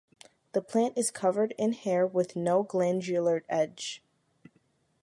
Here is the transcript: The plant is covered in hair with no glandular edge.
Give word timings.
The 0.53 0.63
plant 0.63 0.97
is 0.97 1.11
covered 1.11 1.53
in 1.59 1.73
hair 1.73 2.07
with 2.07 2.35
no 2.35 2.63
glandular 2.63 3.43
edge. 3.47 4.01